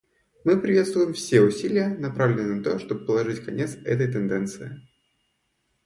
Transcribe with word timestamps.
Мы 0.43 0.59
приветствуем 0.59 1.13
все 1.13 1.41
усилия, 1.41 1.89
направленные 1.89 2.55
на 2.55 2.63
то, 2.63 2.79
чтобы 2.79 3.05
положить 3.05 3.45
конец 3.45 3.75
этой 3.85 4.11
тенденции. 4.11 4.81